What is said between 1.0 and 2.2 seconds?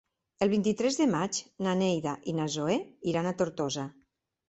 de maig na Neida